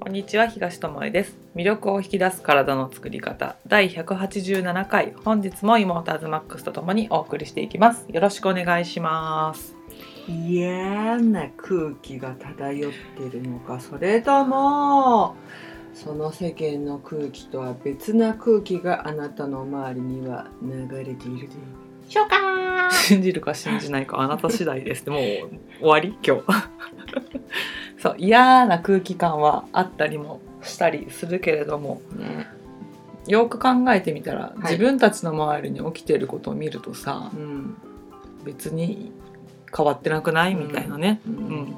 [0.00, 1.36] こんにちは東智恵です。
[1.54, 3.56] 魅力を引き出す体の作り方。
[3.66, 5.12] 第187回。
[5.24, 8.06] 本日もイモーターズマックスとともにお送りしていきます。
[8.08, 9.76] よろしくお願いします。
[10.26, 15.36] 嫌な空気が漂ってるのかそれとも
[15.92, 21.54] その世間の空気とは別な空気があなたの周りには流れているで
[22.08, 25.10] しょうか信じるか信じないかあなた次第です。
[25.10, 25.50] もう終
[25.82, 26.16] わり？
[26.26, 26.42] 今日
[28.02, 32.46] そう嫌な空気感はあったりもしたりするけれどもね。
[33.26, 34.62] よく考えてみたら、い。
[34.62, 37.76] 自分たちの周りに起きてることを見るとさうん。
[38.44, 39.12] 別に
[39.76, 40.54] 変わってなくない？
[40.54, 41.36] みたいなね、ううん。
[41.36, 41.76] ん。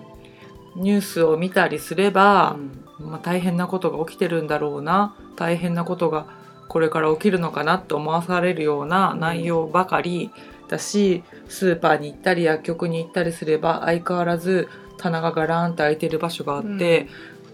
[0.77, 2.57] ニュースを見たりすれば
[3.01, 3.11] う、ん。
[3.11, 5.17] まあ、大変なことが起きてるんだろうな。
[5.37, 6.27] 大変なことが
[6.69, 7.75] これから起きるのかな？
[7.75, 10.31] って思わされるような内容ばかり
[10.69, 14.69] だしスーパーに行ったり薬局に行ったりすれば相変わらず
[15.03, 17.09] 棚がガランと空いてる場所があって、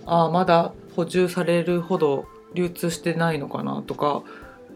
[0.06, 4.22] ああまだ補充されるほど流通してないのかなとか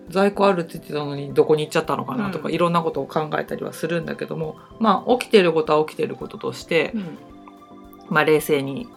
[0.09, 2.55] 在庫あるって言ってたのにどこに行っちゃったのかなとか、うん。
[2.55, 7.19] いろんなことを考えたりはするんだけどもまあ起きてることは起きてることとしてう、ん。
[8.09, 8.89] まあ、冷静に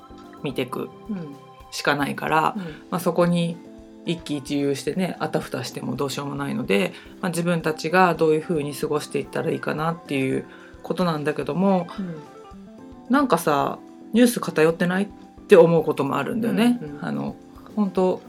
[0.44, 1.36] 見ていくうん。
[1.72, 2.64] しかないから、うん。
[2.90, 3.58] まあ、そこに
[4.06, 10.46] 一喜一憂してねあたふたしてもどうしようもないので、まあ、自分たちがどういうふうに過ごしていったらいいかなっていう
[10.84, 11.88] ことなんだけども
[13.10, 13.80] なんかさ
[14.14, 15.08] ニュース偏ってないっ
[15.48, 16.80] て思うこともあるんだよね。
[16.82, 17.36] うんうんあの
[17.76, 18.22] 本当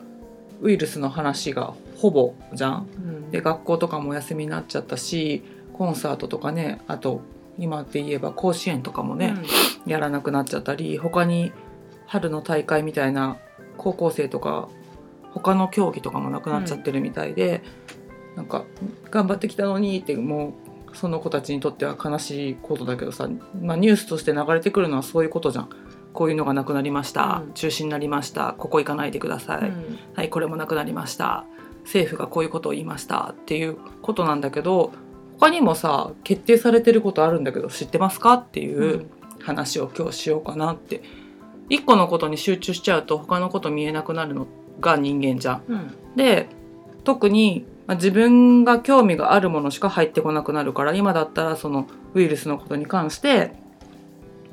[0.60, 2.88] ウイルスの話がほぼじゃん。
[2.96, 7.22] うんで学校とかもお休みになっちゃったしコンサートとかねあと
[7.58, 9.34] 今って言えば甲子園とかもね、
[9.86, 11.52] やらなくなっちゃったり他に
[12.06, 13.38] 春の大会みたいな
[13.76, 14.68] 高校生とか
[15.32, 17.62] 他の競技とかもなくなっちゃってるみたいで、
[18.36, 18.64] なんか
[19.10, 23.28] 頑張ってきたのにってもうその子たちにとっては悲しいことだけどさ、
[23.60, 25.68] まあ、ニュースとして流れてくるのはそういうことじゃん。
[26.12, 27.52] こういうのがなくなりました、うん。
[27.52, 28.54] 中止になりました。
[28.56, 29.98] ここ行かないでください、うん。
[30.14, 31.44] はいこれもなくなりました。
[31.84, 34.92] 政府がこういうことを言いましたっていうことなんだけど
[35.38, 39.06] 他にもさ決定されてることあるんだけど知ってますかっていう
[39.40, 41.02] 話を今日しようかなって。
[41.68, 44.46] 一個のことに集中しちゃうと他のこと見えなくなるの
[44.80, 45.62] が人間じゃん。
[45.68, 46.16] うん。
[46.16, 46.48] で
[47.04, 53.52] 特にまあ自分が興味があるものしか入ってこなくなるから今だったらそのウイルスのことに関して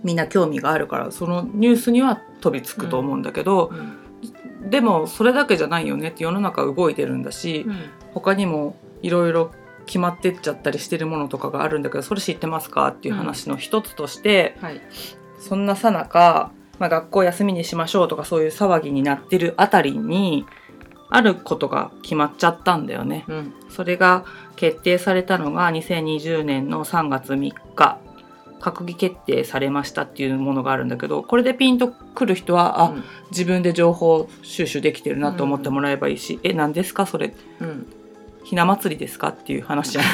[0.04, 4.70] みんな興味があるからそのニュースには飛びつくと思うんだけど、うん。
[4.70, 7.66] でもそれだけじゃないよねって世の中動いてるんだし、
[8.14, 9.52] 他にもいろいろ
[9.86, 14.82] 決まってっちゃったりしてるものとかがあるんだけどそれ知ってますかっていう話の一つとして、はい。
[15.40, 20.46] そんなさなか、まあ、学校休みにしましょうとかそういう騒ぎになってるあたりに
[21.16, 23.24] あることが決まっちゃったんだよね。
[23.28, 23.54] うん。
[23.70, 24.26] それが
[24.56, 27.98] 決定されたのが2020年の3月3日。
[28.60, 33.04] 閣議決定されましたっていうものがあるんだけどこれでピンとくる人はあ、うん。
[33.30, 37.06] 自分で情報収集できてるなと思ってもらえばいいし、え何ですか？
[37.06, 37.36] それ。
[37.60, 37.86] うん。
[38.46, 39.30] ひな祭りですか？
[39.30, 40.06] っていう話じゃん。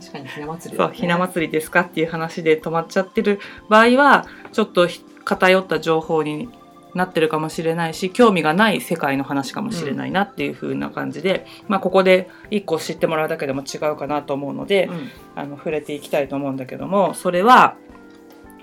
[0.00, 1.80] 確かにひな祭りそうひな祭りですか？
[1.82, 3.38] っていう話で止まっちゃってる
[3.68, 6.48] 場合はちょっとひ偏った情報に
[6.94, 15.10] なってるかもしれないし興味がない世界の話かもしれないなっていう風な感じで、まあここで一個知ってもらうだけでも違うかなと思うので、うん。
[15.36, 17.76] あの触れていきたいと思うんだけどもそれは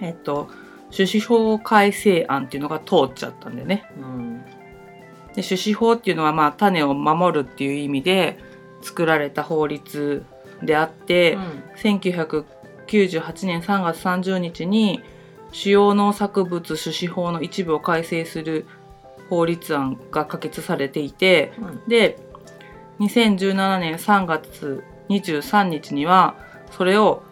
[0.01, 0.49] えっと
[0.91, 3.85] 種子法改正案っていうのが通っちゃったんだよね。
[3.97, 4.43] うん。
[5.35, 8.39] で種子法っていうのはまあ種を守るっていう意味で
[8.81, 10.25] 作られた法律
[10.61, 11.37] であって、
[11.77, 15.01] 1998年3月30日に
[15.55, 18.65] 主要農作物種子法の一部を改正する
[19.29, 22.19] 法律案が可決されていてうんで
[22.99, 26.35] 2017年3月23日には
[26.71, 27.23] それを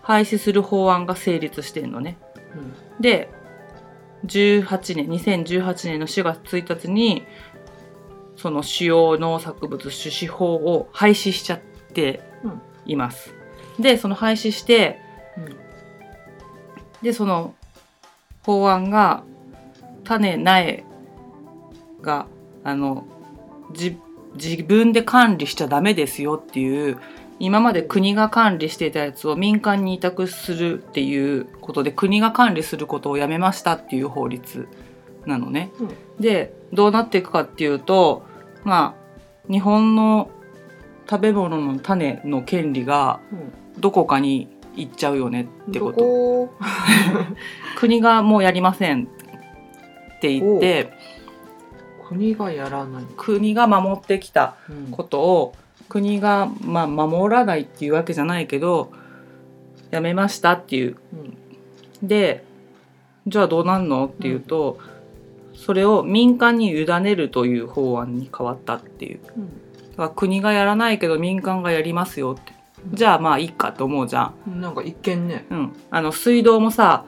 [0.00, 2.18] 廃止する法案が成立してんのね。
[3.00, 3.28] で
[4.26, 7.24] 18年2018年の4月1日に
[8.36, 11.60] その主要農作物種子法を廃止しちゃっ
[11.92, 12.20] て
[12.86, 13.34] います。
[13.80, 15.00] でその廃止して
[17.02, 17.54] でその
[18.44, 19.24] 法案が
[20.04, 20.84] 種苗
[22.00, 22.26] が
[22.64, 23.06] あの
[23.72, 23.98] じ
[24.34, 26.98] 自分で管理しちゃダメですよっていう
[27.38, 34.68] 今まで国が管理していたやつを民間に委託するっていうことで国が管理することをやめましたっていう法律
[35.26, 35.72] なのね。
[35.80, 35.88] うん
[36.20, 38.22] でどうなっていくかっていうと
[38.64, 40.30] まあ日本の
[41.10, 45.98] 食べ物の種の権利がうんどこかに行っちゃうよねってどこと。
[45.98, 46.54] こ？
[47.76, 50.92] 国がもうやりませんって言って。
[52.08, 53.04] 国がやらない。
[53.16, 54.92] 国が守ってきたうん。
[54.92, 55.54] ことを
[55.88, 58.90] 国が、まあ、守らないっていうわけじゃないけど
[59.90, 60.96] やめましたっていう。
[61.12, 62.06] うん。
[62.06, 62.44] で
[63.26, 64.78] じゃあどうなんのっていうと、
[65.54, 69.20] それを民間に委ねるという法案に変わったっていう。
[69.36, 69.48] うん。
[69.92, 72.52] だから国がやらないけど民間がやりますよって
[72.90, 75.46] じゃあまあいいかと思うじゃん、なんか一見ね。
[75.50, 77.04] うん、あの水道もさ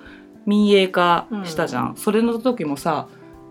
[0.47, 3.09] 民営化したじゃん、それの時もさ、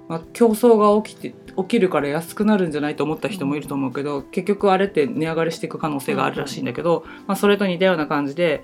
[0.07, 8.63] まあ、競争が起きて起きるから安くなるんじゃないと思った人もいると思うけど、結局あれって値上がりしていく可能性があるらしいんだけど、まあ、それと似たような感じで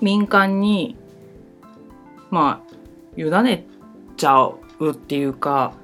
[0.00, 0.96] 民間に
[2.30, 2.74] まあ
[3.16, 3.66] 委ね
[4.16, 5.74] ちゃうっていうか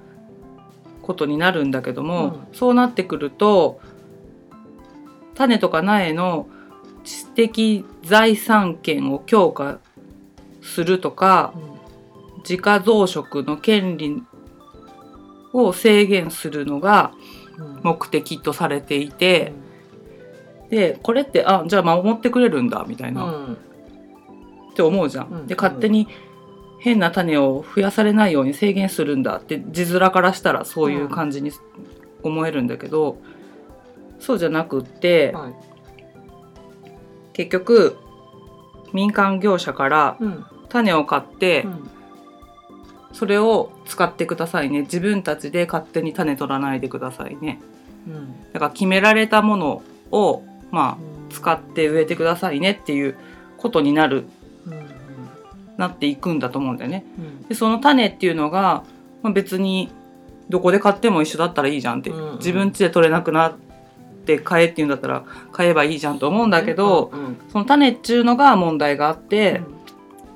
[1.02, 3.80] ことになるんだけども、そうなってくると
[5.34, 6.48] 種とか苗の
[7.04, 9.78] 知的財産権を強化
[10.60, 11.52] するとか
[12.38, 14.22] 自家増殖の権利
[15.52, 17.12] を制限するのが
[17.58, 17.80] うん。
[17.82, 19.52] 目的とされていて、
[20.70, 23.52] でこれってあじゃあ守ってくれるんだみたいな、うん。
[24.72, 25.28] って思うじゃん。
[25.28, 25.46] うん。
[25.46, 26.08] で勝手に
[26.78, 31.52] 変な種を増やされないように制限するんだって字面からしたらそういう感じに
[32.22, 33.18] 思えるんだけど、
[34.22, 35.54] そうじゃなくって、はい。
[37.32, 37.98] 結局
[38.92, 40.44] 民間業者からうん。
[40.68, 41.90] 種を買って、うん。
[43.12, 44.82] それを使ってくださいね。
[44.82, 47.60] 自分たちで勝手に種取らないでくださいね。
[48.06, 48.52] うん。
[48.52, 49.82] だから決められたもの
[50.12, 51.28] をまあうん。
[51.28, 53.16] 使って植えてくださいねっていう
[53.58, 54.24] ことになる
[54.66, 54.88] うんうん。
[55.76, 57.04] なっていくんだと思うんだよね。
[57.18, 57.48] うん。
[57.48, 58.84] でその種っていうのが、
[59.22, 59.90] まあ、別に
[60.48, 62.36] どこで買っても一緒だったらいいじゃんって、うんうん。
[62.36, 63.54] 自分家で取れなくなっ
[64.24, 69.60] て買えっていうんだったら買えばいいじゃんと思うんだけど、うんうんその種っちゅうのが問題があって、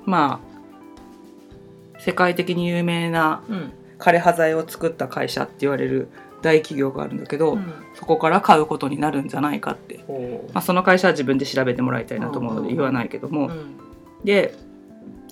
[0.05, 3.73] まあ世界的に有名なうん。
[3.99, 6.11] 枯葉剤を作った会社って言われる
[6.43, 7.73] 大企業があるんだけど、うん。
[7.94, 10.05] そこから買うことになるんじゃないかって、
[10.53, 13.77] まあ、その会社は自分で調べてもらいたいなと思うのでうん言わないけども、うん。
[14.23, 14.55] で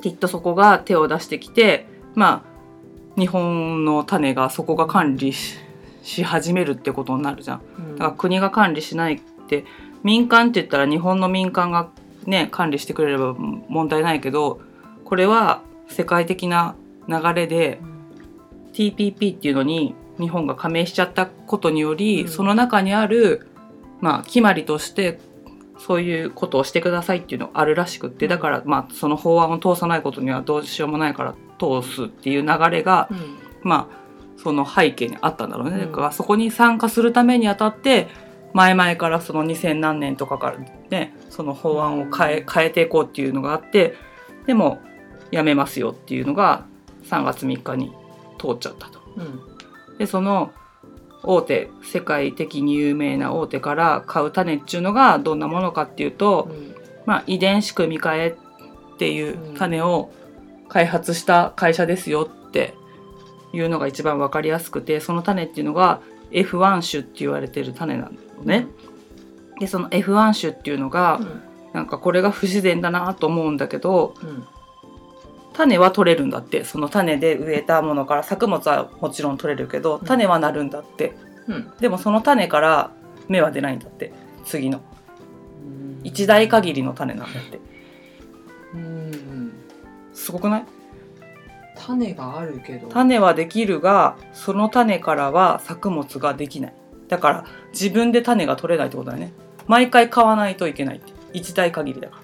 [0.00, 2.44] きっとそこが手を出してきてま
[3.16, 5.58] あ日本の種がそこが管理し
[6.04, 7.60] し始めるってことになるじゃん。
[7.78, 7.96] うん。
[7.96, 9.64] だから国が管理しないって
[10.04, 11.88] 民間って言ったら日本の民間が
[12.26, 14.60] ね管理してくれれば問題ないけど
[15.04, 16.76] これは世界的な
[17.08, 17.80] 流れで
[18.74, 22.28] TPP っていうのに日本が加盟しちゃったことにより、うん。
[22.28, 23.48] その中にある
[24.00, 25.18] まあ決まりとして
[25.78, 33.38] そういうことをしてくださいっていうのがあるらしくってだからまあその法案を通さないことにはどうしようもないから通すっていう流れがうん。
[33.62, 34.03] まあ
[34.44, 35.90] その背景にあったんだろうね、うん。
[35.90, 38.08] だからそこに参加するためにあたって
[38.52, 40.58] 前々からその2000何年とかから
[40.90, 43.94] ねその法案を変え変えていこうっていうのがあって
[44.46, 44.80] でも
[45.30, 46.66] やめますよっていうのが
[47.04, 47.92] 3月3日に
[48.38, 49.00] 通っちゃったと。
[49.16, 49.96] うん。
[49.98, 50.52] でその
[51.22, 56.50] 大手世界的に有名な大手から買う種っていうのがどんなものかっていうと、
[57.06, 58.36] まあ、遺伝子組み換え
[58.94, 60.10] っていう種を
[60.68, 62.74] 開発した会社ですよって
[63.54, 66.00] いうのが一番わかりやすくてその種っていうのが
[66.32, 68.66] F1 種って言われてる種なのね。
[69.60, 71.42] でその F1 種っていうのがうん。
[71.72, 74.44] なんかこれが不自然だなと思うんだけどうん。
[75.54, 76.64] 種は取れるんだって。
[76.64, 80.04] その種で植えたものから作物はもちろん取れるけどうん。
[80.04, 81.16] 種はなるんだって。
[81.46, 81.72] うん。
[81.80, 82.90] でもその種から
[83.28, 84.12] 芽は出ないんだって。
[84.44, 84.78] 次の。
[84.78, 84.82] う
[85.68, 86.00] ん。
[86.04, 87.60] 一代限りの種なんだって。
[88.74, 89.52] うん。
[90.12, 90.64] すごくない？
[91.76, 92.88] 種があるけど。
[92.88, 96.74] 種はできるがその種からは作物ができない。
[97.08, 99.32] だから自分で種が取れないってことだよね。
[99.66, 101.12] 毎回買わないといけないって。
[101.32, 102.22] 一代限りだから。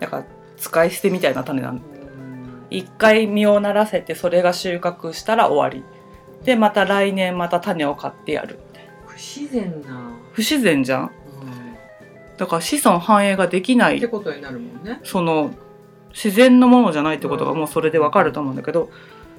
[0.00, 0.24] だから
[0.56, 1.82] 使い捨てみたいな種なんだ。
[1.82, 2.66] うん。
[2.70, 5.84] 一回実をならせてそれが収穫したら終わり。
[6.44, 8.58] でまた来年また種を買ってやる。
[8.72, 10.12] みたいな不自然な。
[10.32, 11.02] 不自然じゃん。
[11.02, 11.10] うん。
[12.38, 13.98] だから子孫繁栄ができない。
[13.98, 15.00] ってことになるもんね。
[15.04, 15.50] その
[16.12, 18.90] 自然のものじゃないってことがもうそれでわかると思うんだけど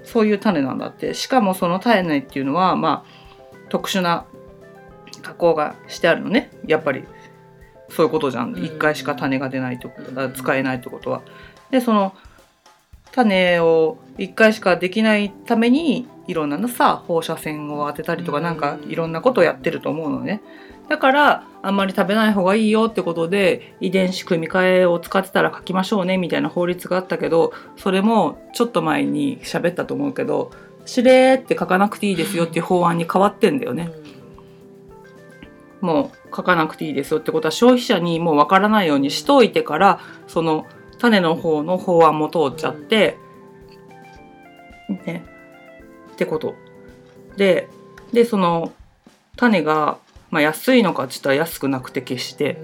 [0.04, 1.14] そういう種なんだって。
[1.14, 4.26] しかもその種っていうのはまあ特殊な
[5.22, 6.52] 加工がしてあるのね。
[6.66, 7.06] やっぱり。
[7.90, 8.54] そういうことじゃん。
[8.54, 8.64] うん。
[8.64, 11.22] 一回しか種が出ないってことだうん使えないってことは。
[11.70, 12.14] でその
[13.12, 18.44] 種を一回しかできないためにいろんなのさ放射線を当てたりとかうん。
[18.44, 20.42] なんかいろんなことをやってると思うのね。
[20.90, 30.52] だからあんまり食べない方がいいよってことで遺伝子組み換えを使ってたら書きましょうねみたいな法律があったけどそれもちょっと前に喋ったと思うけど
[30.86, 33.92] しれーって書かなくていいですよっていう法案に変わってんだよね。
[35.82, 40.68] もう書かなくていいですよってことは消費者にもうわからないようにしといてからその
[41.00, 43.18] 種の方の法案も通っちゃって、
[44.88, 45.26] ね
[46.12, 46.54] ってこと
[47.36, 47.68] で
[48.14, 48.72] でその
[49.38, 49.98] 種が、
[50.32, 52.58] まあ、安いのかって言ったら安くなくて決して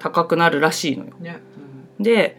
[0.00, 1.12] 高くなるらしいのよ。
[1.20, 1.40] ね
[2.00, 2.38] で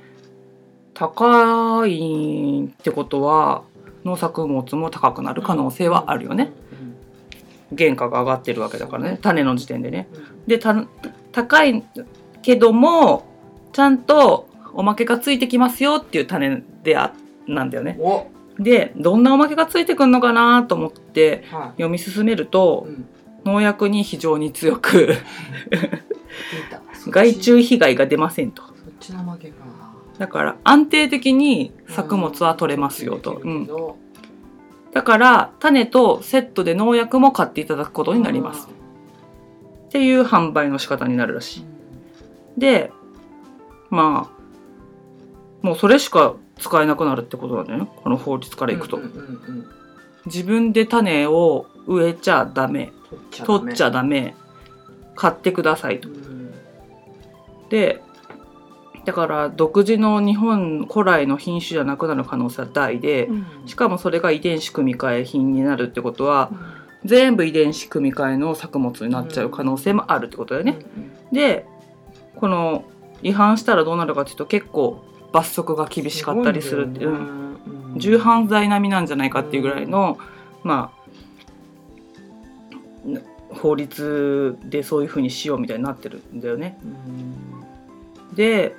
[0.93, 3.63] 高いってことは
[4.03, 6.51] 農作物も高くなる可能性はあるよね。
[7.77, 10.07] 原価が上がってるわけだからね種の時点でね。
[10.47, 10.85] でた
[11.31, 11.83] 高い
[12.41, 13.25] けども
[13.71, 17.13] ちゃんとおまけがついてきますよっていう種であ
[17.47, 17.97] なんだよね。
[17.99, 18.27] お
[18.59, 23.05] でどんなおまけがついてくるのかなと思っては読み進めるとい、うん、
[23.45, 25.15] 農薬に非常に強く。
[27.09, 28.63] 害虫被害が出ませんと。
[28.63, 29.65] そっちの負けか。
[30.17, 33.41] だから安定的に作物は取れますよと。
[33.43, 33.67] うん、
[34.93, 38.67] だから種とセットで農薬も買っていただくことになります。
[39.87, 41.65] っていう販売の仕方になるらしい。
[42.59, 42.91] で
[43.89, 47.87] まあもうそれしか使えなくなるってことなんだよね。
[48.03, 48.99] この法律からいくと、
[50.27, 52.91] 自分で種を植えちゃダメ
[53.45, 54.35] 取っちゃダメ。
[55.15, 56.09] 買ってくださいと。
[56.09, 56.51] うん。
[57.69, 58.01] で
[59.05, 63.29] だから独自の日本古来の品種じゃなくなる可能性は大で
[63.65, 66.51] しかもそれが遺伝子組み換え品になるってことは
[67.03, 70.77] 全部遺伝子組み換えの作物になっちゃう可能性もあるってことだよね。
[71.31, 71.65] で
[72.35, 72.83] この
[73.23, 77.41] 違反したらどうなるかっていうと結構罰則が厳しかったりするっていう、うん
[77.97, 80.17] 重犯罪並みなんじゃないかっていうぐらいの、
[80.63, 81.00] まあ
[83.53, 86.77] 法律でそういうふうにしようみたいになってるんだよね。
[88.33, 88.75] で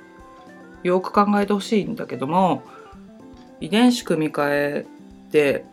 [0.83, 2.63] よく考えてほしいんだけども
[3.61, 4.85] 遺伝子組み換え
[5.27, 5.65] って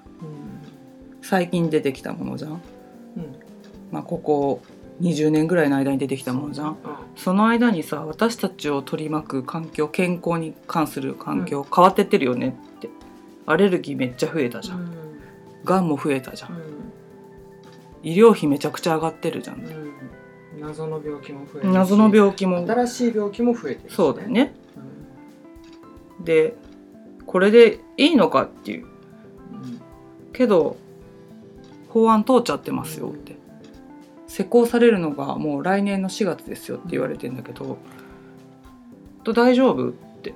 [1.22, 2.60] 最近出てきたものじゃん。
[3.90, 4.62] まあ、ここ
[5.00, 6.76] 20年ぐらいの間に出てきたものじゃん。
[7.16, 12.88] その間にさ私たちを取り巻く環境健康に関する環境変わってってるよねって。
[13.46, 14.92] アレルギーめっちゃ増えたじゃん。
[15.64, 15.88] がん。
[15.88, 16.59] も増えたじゃん
[18.02, 19.64] 医療費めちゃくちゃ上がってるじゃん。
[20.58, 22.58] 謎の病気も増えて謎の病気も。
[22.66, 24.54] 新しい病気も増えてるしそうだよね。
[26.22, 26.54] で
[27.26, 28.84] これでいいのかっていう。
[28.84, 28.90] うん。
[30.32, 30.76] けど
[31.88, 33.38] 法案通っちゃってますよって。
[34.26, 37.78] 施行されるのがもう来年の4月ですよって言われてんだけど、
[39.24, 39.88] と大丈夫？
[39.88, 40.34] って。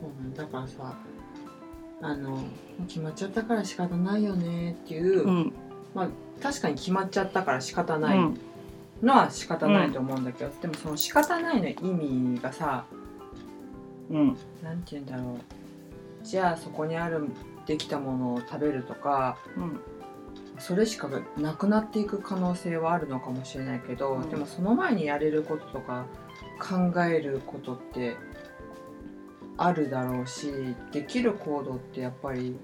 [0.00, 0.94] そうなんだからさ
[2.00, 2.38] あの
[2.86, 5.52] 決まっちゃったから仕方ないよねっていう、うん
[6.42, 8.18] 確かに決まっちゃったから仕方ない。
[8.18, 8.40] うん。
[9.02, 12.84] のは仕方ないと思うんだけど、でもその仕方ないの意味がさ
[14.10, 14.38] うん。
[14.62, 16.24] なんて言うんだろう。
[16.24, 17.26] じゃあそこにある
[17.66, 19.80] できたものを食べるとかうん。
[20.58, 24.30] それしかなくなっていく可能性はあるのかもしれないけど、うん。
[24.30, 26.06] でもその前にやれることとか
[26.60, 28.16] 考えることって
[29.56, 30.52] あるだろうし
[30.92, 32.56] できる行動ってやっぱり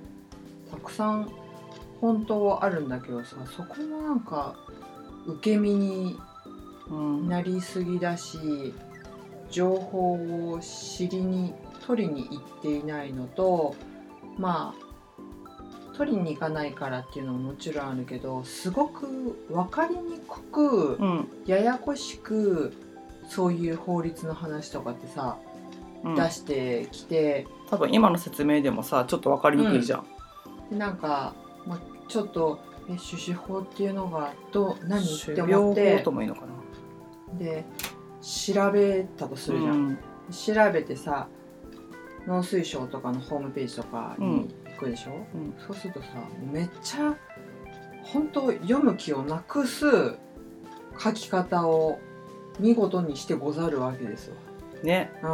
[0.70, 1.30] たくさん
[2.00, 4.56] 本当はあるんだけどさそこもなんか
[5.26, 6.18] 受け身に
[6.90, 7.28] うん。
[7.28, 8.72] なりすぎだし
[9.50, 11.54] 情報を知りに
[11.86, 13.74] 取りに行っていないのと
[14.38, 14.88] まあ
[15.96, 19.06] 取りに行かないからっていうのももちろんあるけどすごく
[19.50, 21.28] 分かりにくくうん。
[21.46, 22.72] ややこしく
[23.28, 25.36] そういう法律の話とかってさ、
[26.04, 26.14] うん。
[26.14, 30.06] 出してきて多分今の説明でもさちょっと分かりにくいじゃん、
[30.70, 31.34] でなんか、
[31.68, 32.58] まあ、ちょっと
[32.88, 35.98] え種子法っていうのがどう何って思って。
[35.98, 37.38] 法ともいいのかな。
[37.38, 37.64] で
[38.20, 39.74] 調べたとするじゃん。
[39.74, 39.98] うん。
[40.32, 41.28] 調べてさ
[42.26, 45.54] 農水省とかのホームページとかに行くでしょ、うん。
[45.58, 46.08] そうするとさ
[46.50, 47.14] めっちゃ
[48.02, 49.84] 本当読む気をなくす
[50.98, 51.98] 書き方を
[52.58, 54.34] 見事にしてござるわけですよ。
[54.82, 55.12] ね。
[55.22, 55.28] うん、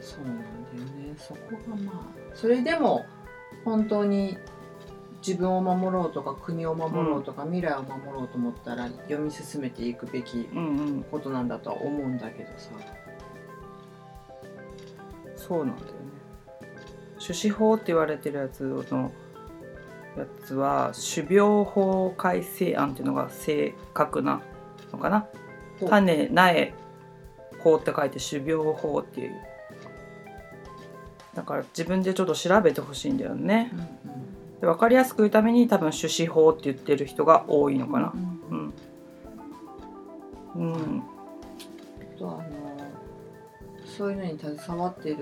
[0.00, 0.44] そうなんだ
[0.78, 1.14] よね。
[1.16, 1.40] そこ
[1.70, 3.06] がまあそれでも
[3.64, 4.36] 本当に
[5.26, 10.50] 自分を守ろうとか国を守ろうとか、未来を守ろうと思ったら読み進めていくべき
[11.10, 12.68] ことなんだとは思うんだけどさ。
[15.34, 15.94] そうなんだよね。
[17.18, 19.10] 種子法って言われてるやつの
[20.16, 24.42] やつは種苗法改正案っていうのが正確な
[24.92, 25.26] のかな？
[25.88, 26.72] 種苗
[27.60, 29.32] 法って書いて種苗法っていう。
[31.34, 33.70] だから自分でちょっと調べてほしいんだよね。
[33.72, 34.13] うんうん
[34.64, 38.12] で分かりやすく言うために多分種子法って言ってる人が多いのかな。
[38.14, 38.74] うん
[40.56, 41.02] うんうん。
[42.16, 42.44] あとあの
[43.84, 45.18] そういうのに携わってる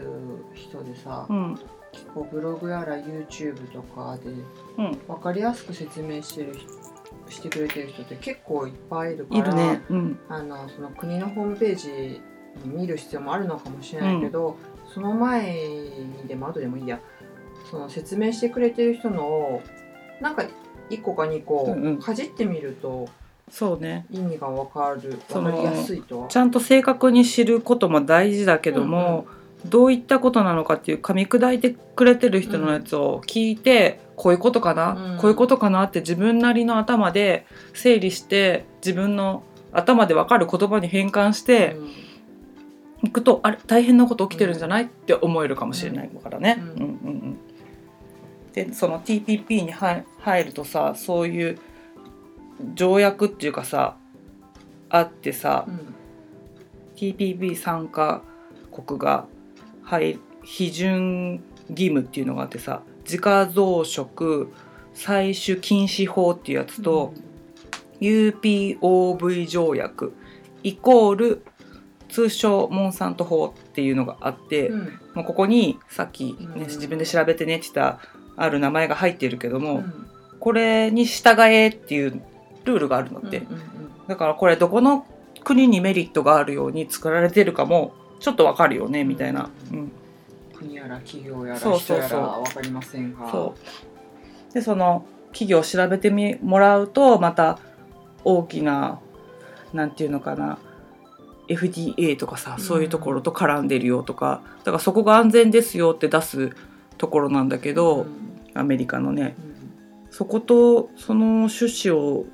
[0.55, 1.59] 人でさ、うん。
[1.91, 4.31] 結構ブログやら YouTube とかで
[4.79, 4.99] うん。
[5.09, 6.83] 分かりやすく説明してる人
[7.29, 9.83] してくれてる人って結構いっぱいいるからいるね。
[9.91, 10.19] うん。
[10.29, 12.21] あのその国のホームページ
[12.65, 14.57] に見る必要もあるのかもしれないけど、
[14.93, 15.55] その前
[16.23, 17.01] にでも後でもいいや
[17.73, 19.63] その説明してくれてる人のを
[20.21, 20.45] なんか
[20.91, 21.99] 1個か2個うんうん。
[21.99, 23.09] かじってみると
[23.51, 24.05] そうね。
[24.11, 25.19] 意味が分かる。
[25.31, 26.29] その分かりやすいとは。
[26.29, 29.27] ちゃんと正確に知ることも大事だけども、
[29.67, 35.19] どういったことなのかっていう噛み砕いてくれてる人のやつを聞いて、こういうことかな、うん。
[35.19, 35.85] こういうことかな？
[35.85, 41.77] って自分なりの頭で整理して自分の頭で分かる言葉に変換して
[43.03, 43.59] いくと、あれ？
[43.67, 44.85] 大変なこと起きてるんじゃない？
[44.85, 46.57] って思えるかもしれないからね。
[46.59, 46.67] うん。
[46.69, 47.39] うんうんうん
[48.53, 51.59] でその TPP に入入るとさそういう
[52.75, 53.97] 条約っていうかさ
[54.89, 55.95] あってさ、うん
[56.95, 58.23] TPP 参加
[58.71, 59.27] 国が
[59.83, 64.51] 入批准義務っていうのがあってさ自家増殖
[64.95, 67.15] 採取禁止法っていうやつと、
[68.01, 70.15] UPOV 条約
[70.63, 71.45] イコール
[72.09, 75.01] 通称モンサント法っていうのがあって、うん。
[75.15, 76.61] もうここにさっき、ねうん。
[76.65, 78.01] 自分で調べてねって言った
[78.37, 80.07] ある名前が入っているけども、うん。
[80.41, 82.23] これに従えっていう
[82.65, 83.63] ルールがあるのって、うんうん
[84.09, 85.07] だからこれどこの
[85.45, 89.93] 国にメリットがあるように作られてるかもちょっとわかるよねみたいな、ううん、
[90.53, 93.31] 国やら企業やらそう人そうそうやらわかりませんが。
[93.31, 93.55] そ
[94.51, 97.59] うでその企業を調べてみもらうとまた
[98.25, 99.01] 大きな
[99.73, 100.59] なんていうのかな
[101.49, 102.63] FDA とかさうん。
[102.63, 104.43] そういうところと絡んでるよとか。
[104.59, 106.51] だからそこが安全ですよって出す
[107.03, 108.09] ところなんだけど、うん。
[108.55, 109.35] アメリカのね。
[110.05, 110.13] うん。
[110.13, 112.27] そことその種子を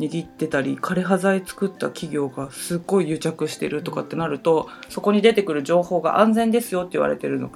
[0.00, 7.52] 握ってたり枯葉剤作った企業がすっごい癒着してるとかってなるとそこに出てくる情報が安全ですよって言われてるの。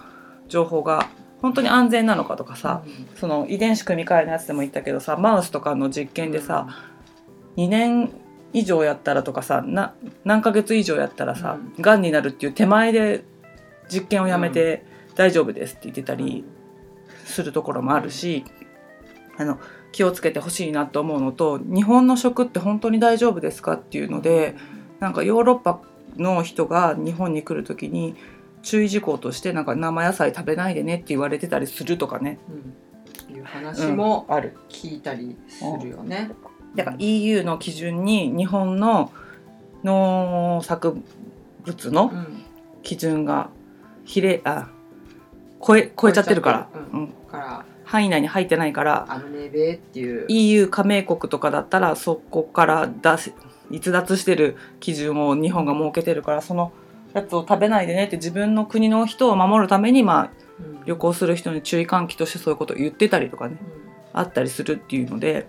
[0.48, 1.08] 情報が
[1.40, 2.82] 本当に安全なのかとかさ、
[3.14, 6.68] その遺伝子組み換えのやつでも言ったけどさマウスとかの実験でさ、
[7.56, 8.10] 2年
[8.52, 9.94] 以上やったらとかさな
[10.26, 12.02] 何ヶ月以上やったらさ、がん。
[12.02, 13.24] になるっていう手前で
[13.88, 16.44] 実験をやめて大丈夫ですって言ってたり
[17.24, 18.44] するところもあるし、
[19.36, 19.58] あの
[19.92, 24.54] 気をつけてほしいなと思うのと日本の食って本当に大丈夫ですかっていうので
[25.00, 25.80] なんかヨーロッパ
[26.16, 28.14] の人が日本に来る時に
[28.62, 33.36] 注意事項としてなんか生野菜食べないでねって言われてたりするとかね、うん。
[33.36, 34.56] いう話もある。
[34.68, 36.30] 聞いたりするよね。
[36.74, 39.12] だから EU の基準に日本の
[39.84, 40.96] 農作
[41.64, 42.44] 物のうん。
[42.82, 43.48] 基準が
[44.04, 44.68] ひれあ
[45.64, 46.42] 超え超えちゃってる。
[46.42, 46.68] から。
[46.92, 47.08] うん。
[47.30, 49.06] から範囲内に入ってないから。
[49.08, 50.26] あのねべっていう。
[50.28, 53.32] EU 加盟国とかだったらそこから出し
[53.70, 56.72] 逸脱してる基準を日本が設けてるからその
[57.14, 60.84] やつを食べないでねって自分の国の人を守るためにまあうん。
[60.84, 63.56] 旅行する人に注意喚起としてそういうことを言ってたりとかね
[64.12, 65.46] あったりするっていうので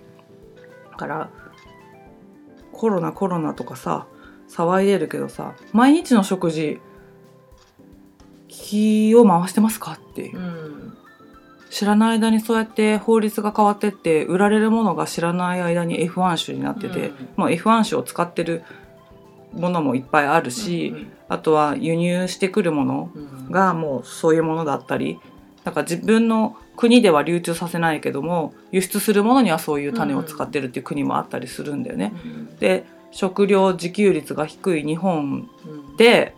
[0.91, 1.29] だから
[2.71, 4.07] コロナコロナとかさ
[4.49, 6.79] 騒いでるけどさ毎日の食事
[8.53, 10.21] 気を回してますかって。
[10.21, 10.97] いううん
[11.69, 17.15] 知らない間にそうやって法律が変わってって売られるものが知らない間に F1 種になってて、うん。
[17.35, 18.63] もう F1 種を使ってる
[19.53, 20.93] ものもいっぱいあるし、
[21.29, 23.51] あとは輸入してくるものうん。
[23.51, 25.19] がもうそういうものだったり
[25.63, 32.13] だから自分の国では流通させないけども輸出するものにはそういう種を使ってるっていう国もあったりするんだよね。
[32.23, 32.55] うん。
[32.57, 35.97] で食料自給率が低い日本うん。
[35.97, 36.35] で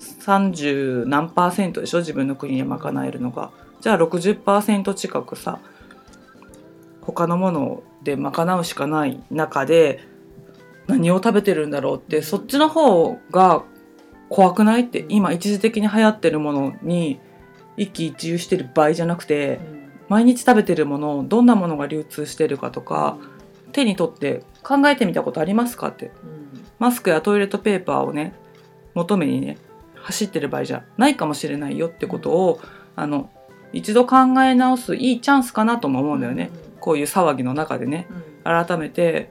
[0.00, 1.98] 30何パーセントでしょ？
[1.98, 3.50] 自分の国で賄えるのが。
[3.80, 5.58] じゃあ60%近くさ
[7.00, 10.04] 他のもので賄うしかない中で
[10.86, 13.62] 何を食べてるんだろうってそっちの方が
[14.28, 14.82] 怖くない？
[14.82, 17.20] って今一時的に流行ってるものに
[17.76, 19.60] 一喜一憂してる場合じゃなくて
[20.08, 23.16] 毎日食べてるものどんなものが流通してるかとか
[23.72, 25.88] 手に取って考えてみたことありますか？
[25.88, 26.06] って。
[26.06, 26.66] うん。
[26.78, 28.34] マスクやトイレットペーパーをね
[28.94, 29.58] 求めにね
[30.02, 32.60] 走ってる場合じゃないかもしれないよってことを
[32.96, 33.30] あの
[33.72, 38.06] 一度考え直すいいチャンスかなとも思うんだよね、こういう騒ぎの中でね。
[38.10, 38.66] うん。
[38.66, 39.30] 改めて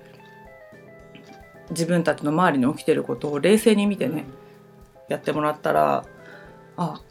[1.71, 4.25] 自分たちの周りに起きてることを冷静に見てね、
[5.10, 6.05] やってもらったら
[6.77, 7.01] あ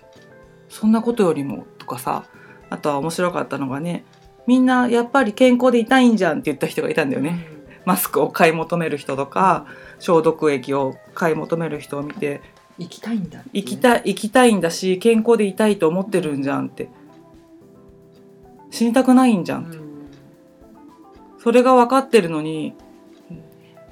[0.69, 2.25] そんなことよりもとかさ
[2.71, 4.05] あとは面白かったのがね
[4.47, 7.47] みんなやっぱり健康でいたいんじゃんって言った人がいたんだよね、
[7.85, 9.67] マスクを買い求める人とか
[9.99, 12.41] 消毒液を買い求める人を見て
[12.79, 13.51] 行きたいんだって。
[13.53, 16.89] 生きたい生きたいんだし健康でいたいと思ってるんじゃんって。
[18.71, 19.77] 死にたくないんじゃんって。
[19.77, 20.09] うん。
[21.39, 22.75] それが分かってるのに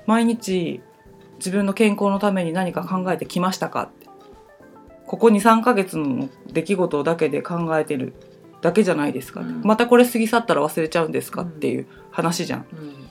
[0.06, 0.80] 毎日
[1.38, 4.06] 自分の健康のために何か考えてきましたかって。
[5.06, 8.14] ここ23ヶ月の出来事だけで考えてる
[8.60, 9.62] だけじゃないですか、うん。
[9.62, 12.66] またこれ過ぎ去ったら忘れちゃうんですかっていう話じゃん。
[12.72, 13.06] うん。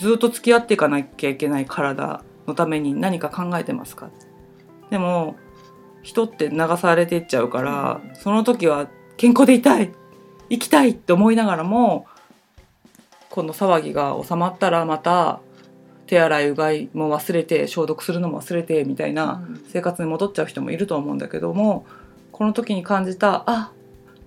[0.00, 4.10] ずっと付き合っていかなきゃいけない体のために何か考えてますか？
[4.90, 5.36] でも
[6.02, 9.92] 人って流されてっちゃうから、うんその時は健康でいたい
[10.48, 12.06] 生きたいって思いながらも
[13.28, 15.40] この騒ぎが収まったらまた
[16.06, 19.64] 手洗いうがいも忘れて消毒するのも忘れてみたいなうん。
[19.68, 21.86] 生活に戻っちゃう人もいると思うんだけども
[22.32, 23.72] この時に感じたあ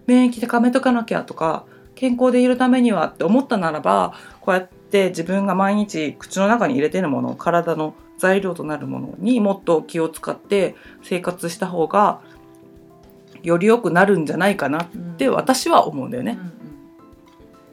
[0.05, 12.21] 免疫高めとかなきゃとか健康でいるためにはって思ったならばこうやって自分が毎日口の中に入れてるもの体の材料となるものにもっと気を使って生活した方が
[13.41, 16.31] より良くなるんじゃないかなって私は思うんだよね。
[16.31, 16.51] うんうん。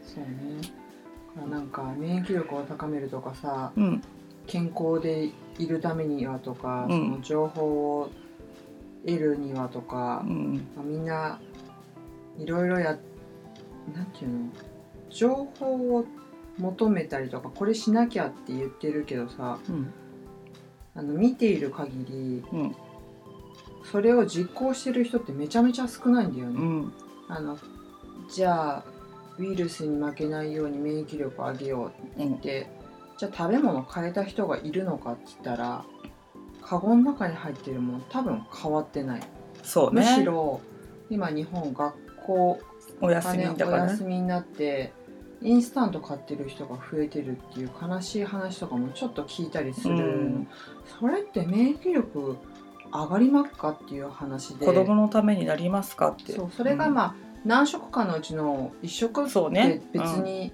[0.02, 1.48] そうね。
[1.48, 4.02] なんか免疫力を高めるとかさうん、
[4.48, 6.98] 健康でいるためにはとか、うん。
[6.98, 8.10] その情報を
[9.06, 11.38] 得るにはとかう、ん、まあみんな
[12.36, 12.98] いろいろや
[13.94, 14.50] なんていうの？
[15.10, 16.04] 情報を
[16.58, 19.92] 求めたりとかこれしなきゃって言ってるけどさうん、
[20.94, 22.76] あの見ている限りうん、
[23.90, 26.60] それを実行してる人ってめちゃめちゃ少ないんだよね。
[26.60, 26.92] うん、
[27.28, 27.58] あの
[28.28, 28.84] じゃあ
[29.38, 32.70] ウイルスに負けないように免疫力を上げようってうん、で
[33.16, 35.84] じゃあ食べ物変えた人がいるのかって言ったら
[36.62, 39.26] カゴの中に入ってるもの多分変わってない、む
[39.62, 40.04] そうね。
[40.04, 40.60] しろ
[41.08, 42.60] 今日本学校
[43.00, 44.04] お休がねおみだからね休。
[44.04, 44.92] みになって
[45.42, 50.48] インスタント買ってる人が増えてるっていう悲しい話とかもちょっと聞いたりする、うん。
[51.00, 52.36] それって免疫力
[52.92, 54.66] 上がりますかっていう話で。
[54.66, 56.32] 子供のためになりますかって。
[56.32, 59.82] そうそれがまあ、何食かのうちの1食ってそうね。
[59.92, 60.52] 別に、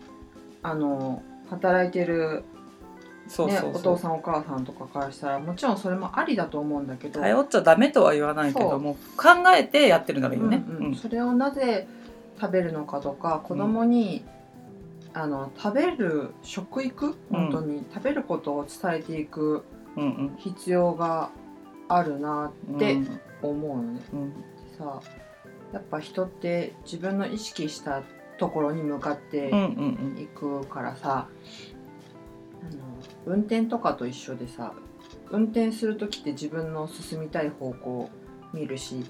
[0.62, 2.44] あの働いてる、
[3.27, 3.70] ね、そうそうそう。
[3.77, 10.64] お父さんお母さんとかからしたらもちろんそれもありだと思うんだけど、頼っちゃダメとは言わないけども考えてやってるならいいよね。
[10.68, 10.87] うんうん。
[10.87, 10.94] うん。
[10.94, 11.88] それをなぜ
[12.40, 14.25] 食べるのかとか子供に、
[15.19, 17.17] あの食べる食育？
[17.31, 19.65] 本当に、食べることを伝えていく
[19.97, 21.31] うん必要が
[21.89, 22.77] あるなうん。
[22.77, 22.99] って
[23.41, 24.01] 思うのね。
[24.13, 24.33] うん。
[24.77, 25.01] さ
[25.73, 28.03] やっぱ人って自分の意識した
[28.39, 30.17] ところに向かってうんうん。
[30.19, 31.29] 行くからさ、
[32.63, 34.75] あの運転とかと一緒でさ
[35.31, 38.11] 運転する時って自分の進みたい方向を
[38.53, 39.03] 見るし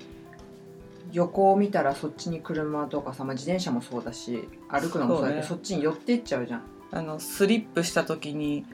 [1.13, 6.63] 横を見たらそっちに車とかさ、まあ、自転車もそうだし歩くのもそうだけどそっちに寄っていっちゃうじゃん。
[6.93, 8.65] あのスリップした時に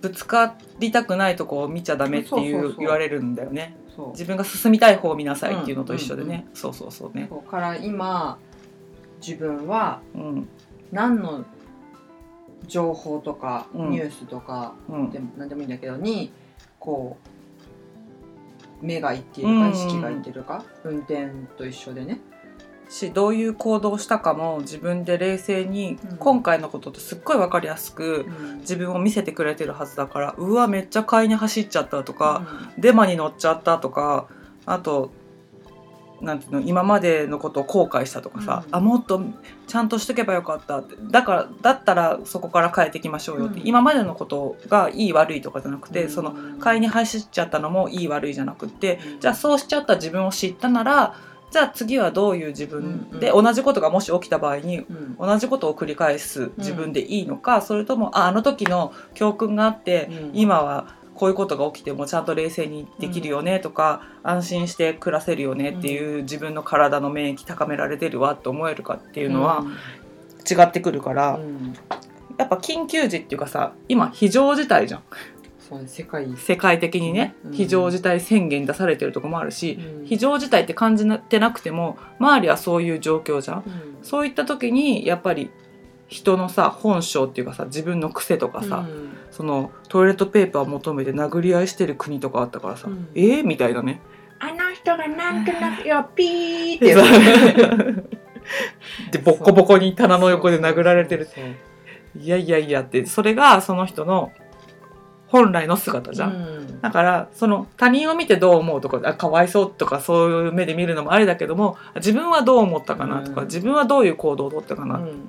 [0.00, 3.76] ぶつかりたくないとこを見ちゃダメっていう言われるんだよね。
[4.12, 6.46] 自分が進みたい方を見なさいっていうのと一緒でね。
[6.52, 7.26] そうそうそうね。
[7.30, 8.38] そうから今
[9.26, 10.48] 自分はうん
[10.92, 11.44] 何の
[12.66, 16.32] 情報とかうんニュースとか、うんでも何でもいいんだけどに
[16.78, 17.33] こう
[18.84, 22.20] 目がいっているうんか意識がいってるか、運転と一緒でね。
[22.90, 26.16] しどういう行動をしたかも自分で冷静にうん。
[26.18, 28.26] 今回のことってすっごい分かりやすく
[28.60, 32.46] 自分を見せてくれてるはずだからうわめっちゃ買いに走っちゃったとか、
[32.78, 34.28] デマに乗っちゃったとか
[34.66, 35.10] あと
[36.24, 38.74] なんていうの今までのことを後悔したとかさ、うん。
[38.74, 39.22] あもっと
[39.66, 40.96] ちゃんとしとけばよかったって。
[41.10, 43.66] だからだったらそこから変えていきましょうよって、うん。
[43.66, 46.10] 今までのことがいい悪いとかじゃなくて、うん。
[46.10, 49.20] その買いに走っちゃったのもいい悪いじゃなくってうん。
[49.20, 51.14] じゃあそうしちゃった自分を知ったなら
[51.50, 55.16] じゃあ次はどういう自分で、うん同じことがもし起きた場合にうん。
[55.18, 60.30] 同じことを繰り返す自分でいいのか、それともああの時の教訓があって、うん。
[60.34, 69.64] 今はこういうことが起きてもちゃんと冷静にできるよねとか、安心して暮らせるよねっていう自分の体の免疫高められてるわって思えるかっていうのは
[70.50, 71.74] 違ってくるから、うん。
[72.36, 75.02] やっぱ緊急時っていうかさ今非常事態じゃん。
[75.60, 77.52] そうね世界、世界的にね、うん。
[77.52, 80.06] 非常事態宣言出されてるとこもあるし、うん。
[80.06, 83.58] 非常事態って感じてなくても周りはそういう状況じゃん。
[83.58, 83.98] うん。
[84.02, 85.50] そういった時にやっぱり
[86.08, 93.08] 人のさ本性っていうかさ自分の癖とかさ、うんそのトイレットペーパー求めて殴り合いしてる国とかあったからさ、うん。
[93.16, 94.00] えー、みたいなね。
[94.38, 96.94] あの人がなんとなくよピーって。
[99.10, 101.26] でボッコボコに棚の横で殴られてる。
[102.16, 103.04] いやいやいやって。
[103.06, 104.30] それがその人の
[105.26, 106.32] 本来の姿じゃん。
[106.32, 106.80] うん。
[106.80, 113.46] だからその他人を見てどう思うとかあかわいそうとかそういう目で見るのもありだけども自分はどう思ったかなとか、うん。
[113.48, 115.28] 自分はどういう行動をとったかな、うん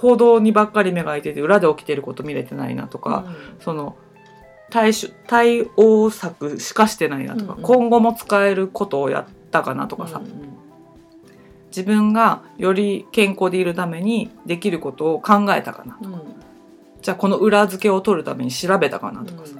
[0.00, 3.26] 報道にばっかり目がいてて裏で起きてること見れてないなとか、
[3.60, 3.96] その
[4.70, 7.58] 対処対応策しかしてないなとか、うん。
[7.58, 10.56] うん今後も使えることをやったかなとかさ、うん
[11.70, 16.20] 自分がより健康でいるためにできることを考えたかなうんうん。
[17.00, 19.59] じゃあこの裏付けを取るために調べたかなとかさ、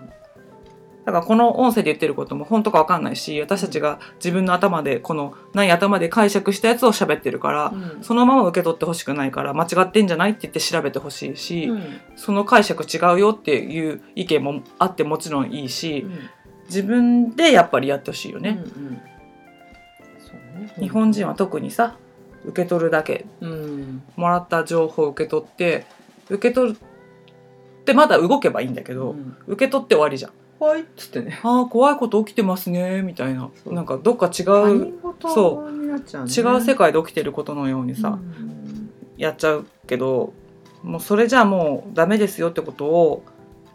[1.11, 8.03] だからこの音声で言ってることも本当か分かんないし私たちが自分の頭でこのない頭で解釈したやつを喋ってるから、うん。
[8.03, 12.01] そのまま受け取ってほしくないから間違ってんじゃないって言って調べてほしいし、うん。
[12.17, 16.19] その解釈違うよっていう意見もあってもちろんいいし、うん。
[16.67, 18.93] 自分でやっぱりやってほしいよね、うんうん。
[18.95, 20.75] ね。
[20.79, 21.97] 日本人は特にさ
[22.45, 23.27] 受け取るだけ。
[23.41, 24.03] うん。
[24.17, 25.87] もらった情報を受け取って
[26.29, 26.77] 受け取っ
[27.81, 29.37] ってまだ動けばいいんだけど、うん。
[29.47, 30.33] 受け取って終わりじゃん。
[30.61, 31.41] はいっつってね。
[31.43, 33.51] あー怖いこと起きてますねみたいな。
[33.67, 36.33] なんかどっか違他う人事になっちゃうね。
[36.33, 38.91] 違う世界で起きてることのようにさ、うん。
[39.17, 40.35] やっちゃうけど
[40.83, 43.25] もうそれじゃあもうダメですよってことを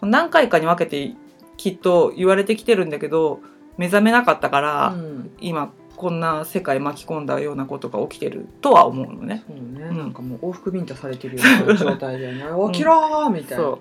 [0.02, 1.14] 何回かに分けて
[1.58, 3.40] きっと言われてきてるんだけど
[3.78, 5.32] 目覚めなかったから、うん。
[5.42, 9.44] 今こんな世界巻き込んだようなことが起きてるとは思うのね。
[9.48, 13.78] そうね、うんなんかもう往復ビンタされてるような状態でね 起きろーみたいな、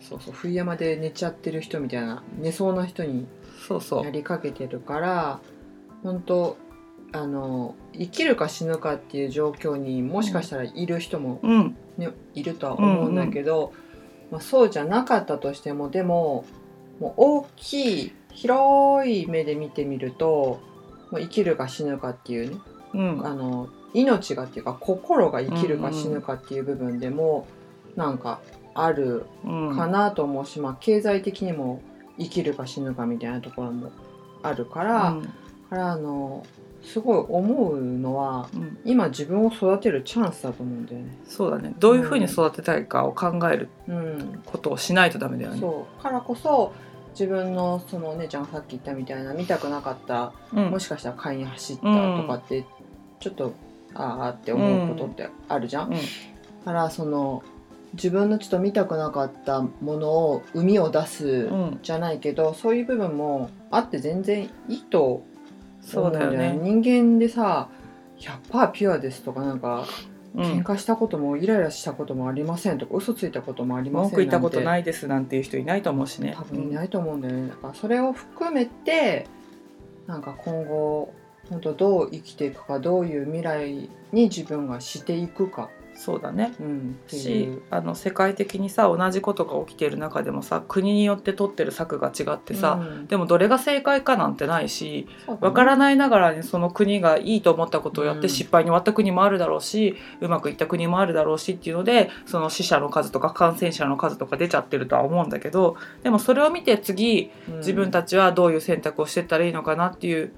[0.00, 3.26] そうそう冬山で寝ちゃってる人みたいな寝そうな人に
[3.66, 4.04] そうそう。
[4.04, 5.40] なりかけてるから
[6.02, 6.56] 本当
[7.12, 11.76] あの生きるか死ぬかっていう状況にもしかしたらいる人も、うん。
[11.96, 13.72] ねいるとは思うんだけど、
[14.30, 16.44] まあ、そうじゃなかったとしてもでも
[17.00, 20.60] もう大きい広い目で見てみると
[21.10, 22.60] もう生きるか死ぬかっていうね
[22.94, 23.26] うん。
[23.26, 27.46] あの命がっていうか心が生きるか死ぬかっていう部分でも、
[27.96, 28.40] なんか
[28.84, 29.76] あるうん。
[29.76, 31.80] かなと思うし、まあ、経済的にも
[32.18, 33.90] 生きるか死ぬかみたいなところも
[34.42, 35.22] あるから、うん。
[35.22, 36.44] からあの
[36.82, 38.78] すごい思うのはうん。
[38.84, 41.18] 今自分を育てるチャンスだと思うんだよね。
[41.24, 41.74] そうだね。
[41.78, 45.60] どういうふうに育てたいかを考えるうん、ことをしないとダメだよね。
[45.60, 46.02] そう。
[46.02, 46.72] からこそ
[47.12, 50.70] 自分のそのお姉ちゃんがさっき言ったみたいな見たくなかったうん。
[50.70, 51.88] もしかしたら買いに走ったと
[52.28, 52.64] かって
[53.18, 53.52] ちょっと
[53.94, 55.92] ああって思うことってあるじゃん。
[55.92, 55.98] うん。
[56.64, 57.42] からその
[57.94, 61.78] 自分のちょっと見たくなかったものを生みを出すうん。
[61.82, 65.24] じゃないけど、そういう部分もあって全然いいと
[65.80, 66.58] そうだよね。
[66.60, 67.68] 人間でさ
[68.18, 69.86] 100%ピュアですとかなんか、
[70.34, 76.34] うん、喧嘩したこともイライラしたこともありませんとか嘘ついたこともありません文句言ったこといないですなんていう人いないと思うしね。
[76.36, 77.48] 多分いないと思うんだよね。
[77.48, 79.26] だからそれを含めて
[80.06, 81.14] なんか今後
[81.48, 86.54] 本当どう生きていくかどういう未来に自分がしていくか、そうだね。
[86.60, 87.62] うん、しう。
[87.70, 93.06] あの世界的にさ同じことが起きている中でもさ国によって取ってる策が違ってさ、うん。
[93.08, 95.08] でもどれが正解かなんてないし
[95.40, 98.20] わからないながらにその国がいいと思ったことをやっうん。
[98.22, 110.32] て失敗に終わった国もあるだろうし、うまくいった国もあるだろうしっていうのでその死者の数とか感染者の数とか出ちゃってるとは思うんだけどでもそれを見て次自分たちはどういう選択をしてったらいいのかなっていう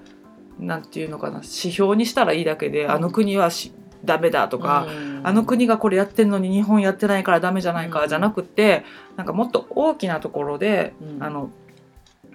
[0.58, 3.72] なんていうのかな指標にしたらいいだけで、うんあの国はし
[4.04, 5.20] ダメだとか、うん。
[5.22, 8.08] あの国がこれやってんのに日本やってないからダメじゃないか、うん。
[8.08, 8.84] じゃなくって
[9.16, 11.22] なんかもっと大きなところで、うん。
[11.22, 11.50] あの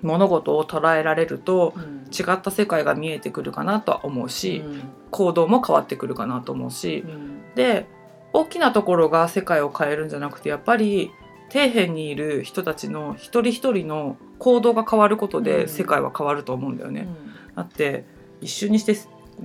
[0.01, 2.05] 物事を捉えられるとうん。
[2.11, 4.81] 違った世界が見えてくるかなとは思うし、うん。
[5.11, 7.55] 行動も変わってくるかなと思うしうん。
[7.55, 7.87] で
[8.33, 11.11] 大きなところが世界を変えるんじゃなくてやっぱり
[11.49, 15.43] 底辺にいる人たちの一人一人の行動が変わることうん。
[15.43, 17.07] で世界は変わると思うんだよね。
[17.55, 18.05] だって
[18.41, 18.95] 一瞬にして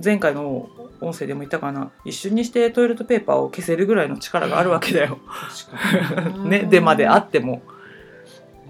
[0.03, 0.69] 前回の
[1.01, 1.91] 音声でも言ったかな？
[2.05, 5.19] 一瞬にしてトイレットペーパーを消せるぐらいの力があるわけだよ。
[6.45, 7.81] ね、でまであっても、うん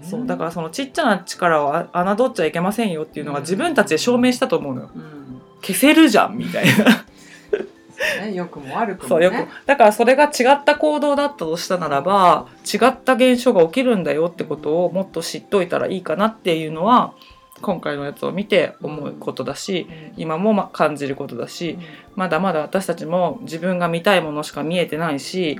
[0.02, 4.90] そうだからそのちっちゃな力をあ侮っちゃいけませんよっていうのが自分たちで証明したと思うのよ。
[4.94, 5.40] うん。
[5.60, 6.84] 消せるじゃんみたいな。
[8.26, 8.34] ね。
[8.34, 17.14] 良くも悪くもそうよくねだからそれが違った行動だったとしたならば違った現象が起きるんだよってことをもっと知っといたらいいかなっていうのは
[17.62, 21.78] 今回のやつを見て思うことだし、今もま感じることだし、
[22.16, 25.58] まだまだ私たちも自分が見たいものしか見えてないし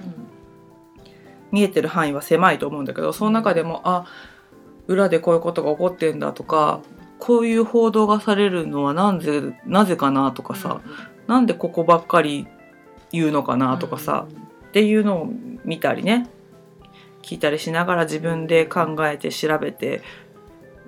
[1.51, 4.07] 見えてる範囲は狭いと思うんだけどその中でもあ
[4.87, 6.81] 裏でこういうことが起こってんだとか
[7.19, 10.81] こういう報道がされるのはなんでなぜかなとかさ、
[11.29, 12.47] なんでここばっかり
[13.13, 14.27] 言うのかなとかさ、
[14.69, 15.29] っていうのを
[15.65, 16.29] 見たりね
[17.23, 20.03] 聞いたりしながら自分で考えて調べて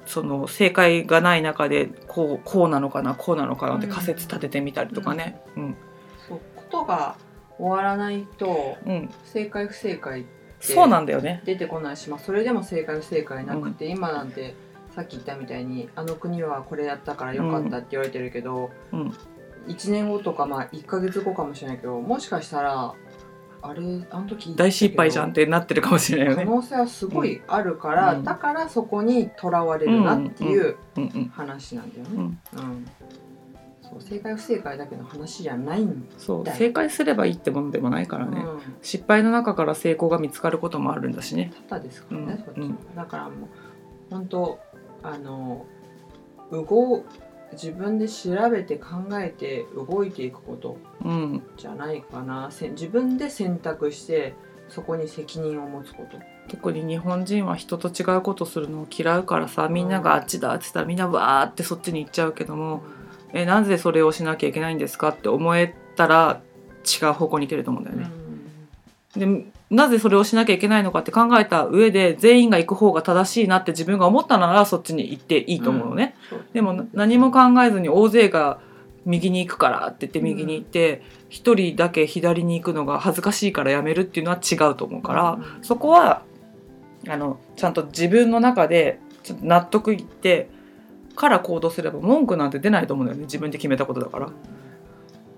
[0.06, 5.40] その正解がない中でこうこうなのかなこうなのかなって仮説立ててみたりとかね。
[5.56, 5.76] うん。
[6.28, 7.16] そうことが
[7.58, 10.26] 終わらないとうん、正解不正解
[10.60, 11.42] そうなんだよね。
[11.44, 14.54] 出てこないし、まあ、それでも正解不正解なくて、今なんて
[14.94, 19.14] さっき言ったみたいにあの国はこれやったからよかったって言われてるけど、うん。
[19.66, 22.94] 1年後とかまあ1ヶ月後かもしれないけどもしかしたら
[23.66, 26.44] あれあの時大失敗じゃんってなってるかもしれないよね。
[26.44, 30.76] 可能性はすごいあるから、うんだからそこにとらわれるなっていう
[31.32, 32.10] 話なんだよね。
[32.14, 32.86] うん、うん。
[33.80, 38.60] そう正解不正解だけの話じゃないんそう正解すればいいってものでもないからね、うん。
[38.82, 41.50] 失敗の中から成功が見つかることもあるんだしね。
[41.68, 43.48] ただですからね、うんそっちだからもう
[44.10, 44.58] 本当
[45.02, 45.64] あの
[46.50, 47.04] 動
[47.52, 50.78] 自分で調べて考えて動いていくこと。
[51.04, 52.50] うん、じゃないかな。
[52.50, 54.34] せ自分で選択して
[54.68, 56.18] そこに責任を持つこと。
[56.48, 62.82] 特に日本人は人と違うことするのを嫌うからさみんながあっちだって言ったらみんなわーってそっちに行っちゃうけども
[63.32, 66.42] えなぜそれをしなきゃいけないんですかって思えたら
[66.84, 68.10] 違う方向に行けると思うんだよね。
[69.16, 76.14] でなぜそれをしなきゃいけないのかって考えた上で全員が行く方が正しいなって自分が思ったならそっちに行っていいと思うのね。
[76.28, 78.60] そうでも何も考えずに大勢が
[79.06, 86.22] 右に行くからって言って右に行って一、人だけ左に行くのが恥ずかしいからやめるっていうのは違うと思うから、うんそこは
[87.06, 88.98] あのちゃんと自分の中で
[89.42, 90.48] 納得いって
[91.14, 94.30] から行動すれば文句なんて出ないと思うんだよね自分で決めたことだから。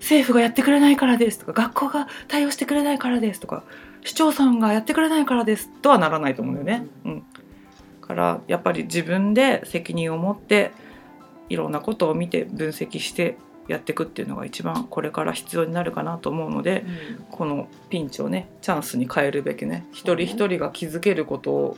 [0.00, 3.64] 政府がやってくれないからですとか学校が対応してくれないからですとか
[4.04, 6.87] 市長さんがやってくれないからですとはならないと思うんだよね。
[7.04, 7.24] うん、
[8.00, 10.72] からやっぱり自分で責任を持って
[11.48, 13.37] いろんなことを見て分析して
[13.68, 16.85] やっていくっていうのが一番これから必要になるかなと思うので
[17.18, 17.26] うん。
[17.30, 21.76] このピンチをねチャンスに変えるべきね一人一人が気づけることを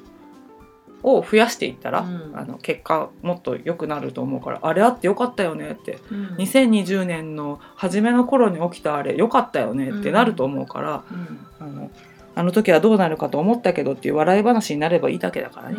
[1.02, 2.32] を増やしていったら、うん。
[2.34, 6.26] あの結果もっと良くなると思うからあれあってよかったよねってうん。
[6.36, 11.46] 2020年の初めの頃に起きたあれ良かったよねってなると思うから、うん。
[11.60, 11.90] あの
[12.34, 15.76] あの時はどうなるかと思ったけどっていう笑い話になればいいだけだからね。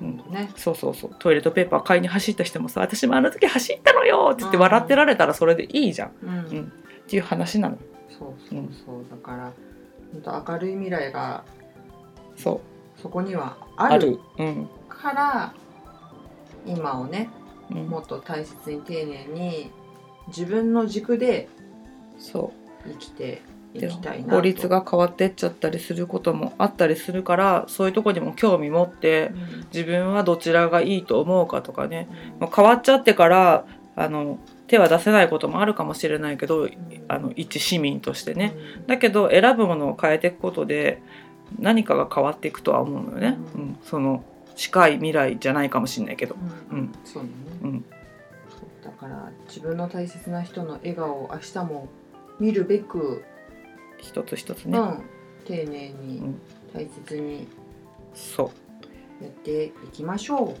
[0.00, 0.16] うん。
[0.30, 1.16] ねそうそうそう。
[1.18, 6.30] トイレットペーパー買いに走った人もさ私もあの時走ったのよって言って笑ってられたらそれでいいじゃん、うん。
[6.30, 6.72] うん。
[7.02, 7.78] っていう話なの。
[8.08, 9.04] そうそうそう。
[9.10, 9.52] だから
[10.12, 11.44] 本当明るい未来が
[12.36, 12.69] そう
[13.02, 14.12] そこにはあある。
[14.12, 14.68] るうん。
[14.88, 15.52] から
[16.66, 17.30] 今をね
[17.70, 17.88] うん。
[17.88, 19.70] もっと大切に丁寧に
[20.28, 21.48] 自分の軸で
[22.18, 22.52] そ
[22.86, 23.42] 生きて
[23.74, 24.34] いきたいなと。
[24.36, 29.66] 法律が変わってっちゃったりすることもあったりするからそういうとこにも興味持ってうん。
[29.72, 32.08] 自分はどちらがいいと思うかとかね。
[32.40, 33.64] もう変わっちゃってから
[33.96, 36.68] あの手は出せないこともあるかもしれないけど
[37.08, 38.54] あの一市民としてね。
[38.86, 41.02] だけど選ぶものを変えていくことで
[41.58, 43.64] 何かが変わっていくとは思うのよね、ううん。
[43.70, 44.24] んその
[44.56, 46.36] 近い未来じゃないかもしれないけど、
[46.70, 46.78] うん。
[46.78, 46.92] うん。
[47.04, 47.34] そうだね。
[47.62, 47.84] うん、
[48.82, 51.88] だから自分の大切な人の笑顔を明日も
[52.38, 53.24] 見るべく、
[53.98, 55.02] 一つ一つね、うん、
[55.44, 56.40] 丁寧にうん。
[56.72, 57.48] 大切に
[58.14, 58.52] そ
[59.20, 60.54] やっていきましょ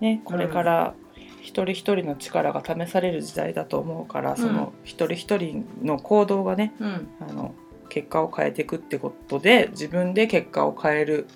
[0.00, 0.02] う。
[0.02, 0.94] ねこれから
[1.40, 6.84] 一人一人の力が試される時代だと思うから、その一人一人の行動がねう。
[6.84, 7.08] うん。
[7.20, 7.54] あの
[7.92, 11.26] 結果を変えていくってことで自分で結果を変える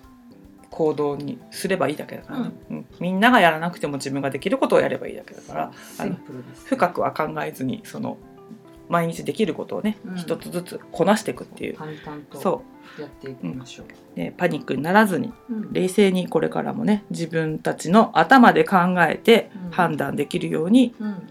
[0.70, 2.86] 行動にすればいいだけだからね、うん。
[2.98, 5.72] みんながやらなくても自分ができることをやればいいだけだから
[6.64, 8.16] 深くは考えずにその
[8.88, 10.16] 毎日できることをね、うん。
[10.16, 11.76] 一つずつこなしていくっていう。
[11.76, 12.62] 淡々とそ
[12.98, 13.86] やっていきましょう。
[14.16, 15.72] う、ね、パニックにならずにうん。
[15.74, 19.70] 冷静にこれからもね自分たちの頭で考えてうん。
[19.72, 21.28] 判断できるように、うん。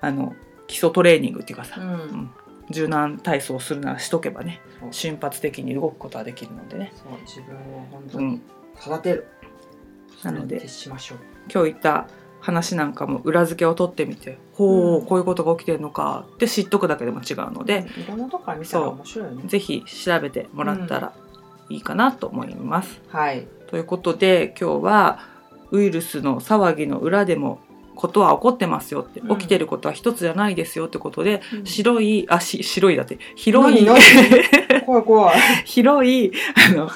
[0.00, 0.34] あの
[0.66, 1.86] 基礎トレーニングっていうかさ、うん。
[1.88, 2.30] ん
[2.72, 8.42] 柔軟体操をするならしとけばね瞬発的に動くことはできるのでね、そう自分を本当にうん、
[8.80, 9.28] 育てる、
[10.24, 11.18] なのでそれに徹しましょう。
[11.52, 12.08] 今日言った
[12.40, 19.44] 話なんかも裏付けを取ってみてほう、うんこういうことが起きてるのかって知っとくだけでも違うので、いろんなとこから見たら面白いよね。
[19.46, 21.14] ぜひ調べてもらったら
[21.68, 23.00] いいかなと思います。
[23.08, 23.46] はい。
[23.68, 25.20] ということで今日は
[25.70, 27.60] ウイルスの騒ぎの裏でも
[27.94, 33.96] ことは起こってますよって、うん起きてることは一つじゃないですよってことで、うん白いあし白いだって広い何？
[33.96, 35.38] 何 怖い怖い。
[35.64, 36.32] 広い
[36.70, 36.90] あの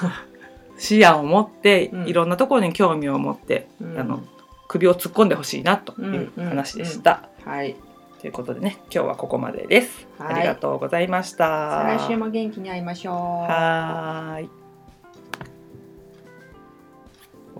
[0.77, 4.21] 視野を持って、うんいろんなところに興味を持って、うんあの
[4.67, 7.29] 首を突っ込んでほしいなといううん話でした。
[7.45, 7.75] はい。
[8.19, 10.07] ということでね今日はここまでです。
[10.17, 11.83] はいありがとうございました。
[11.85, 13.15] 来週も元気に会いましょう。
[13.15, 14.66] はーい。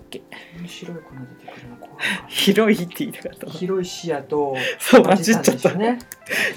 [0.08, 0.60] オッケー。
[0.60, 1.02] 面白い粉
[1.39, 3.52] 出てくるの怖いか広いって言いたかったら。。
[3.52, 5.74] 広い視野とそう、混じっちゃった。
[5.74, 6.00] ね。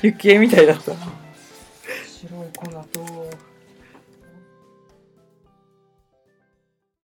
[0.02, 0.92] 雪絵みたいだった。
[0.92, 3.49] 白い粉と